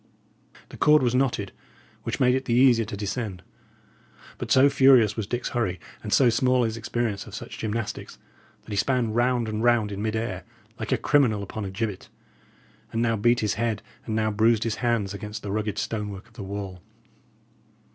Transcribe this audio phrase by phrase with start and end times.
[0.69, 1.51] The cord was knotted,
[2.01, 3.43] which made it the easier to descend;
[4.39, 8.17] but so furious was Dick's hurry, and so small his experience of such gymnastics,
[8.63, 10.43] that he span round and round in mid air
[10.79, 12.09] like a criminal upon a gibbet,
[12.91, 16.33] and now beat his head, and now bruised his hands, against the rugged stonework of
[16.33, 16.81] the wall.